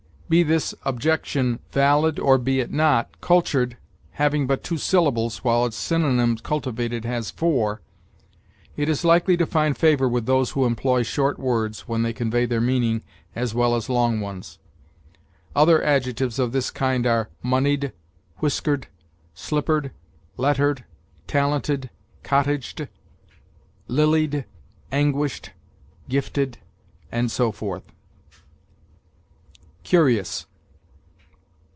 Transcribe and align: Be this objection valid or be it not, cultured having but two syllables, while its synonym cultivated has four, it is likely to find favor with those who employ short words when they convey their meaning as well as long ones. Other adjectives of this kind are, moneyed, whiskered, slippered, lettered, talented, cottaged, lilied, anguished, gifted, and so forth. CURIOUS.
Be 0.31 0.43
this 0.43 0.73
objection 0.85 1.59
valid 1.73 2.17
or 2.17 2.37
be 2.37 2.61
it 2.61 2.71
not, 2.71 3.19
cultured 3.19 3.75
having 4.11 4.47
but 4.47 4.63
two 4.63 4.77
syllables, 4.77 5.39
while 5.39 5.65
its 5.65 5.75
synonym 5.75 6.37
cultivated 6.37 7.03
has 7.03 7.29
four, 7.31 7.81
it 8.77 8.87
is 8.87 9.03
likely 9.03 9.35
to 9.35 9.45
find 9.45 9.77
favor 9.77 10.07
with 10.07 10.27
those 10.27 10.51
who 10.51 10.63
employ 10.65 11.03
short 11.03 11.37
words 11.37 11.81
when 11.81 12.03
they 12.03 12.13
convey 12.13 12.45
their 12.45 12.61
meaning 12.61 13.03
as 13.35 13.53
well 13.53 13.75
as 13.75 13.89
long 13.89 14.21
ones. 14.21 14.57
Other 15.53 15.83
adjectives 15.83 16.39
of 16.39 16.53
this 16.53 16.71
kind 16.71 17.05
are, 17.05 17.27
moneyed, 17.43 17.91
whiskered, 18.37 18.87
slippered, 19.33 19.91
lettered, 20.37 20.85
talented, 21.27 21.89
cottaged, 22.23 22.87
lilied, 23.89 24.45
anguished, 24.93 25.51
gifted, 26.07 26.57
and 27.11 27.29
so 27.29 27.51
forth. 27.51 27.83
CURIOUS. 29.83 30.45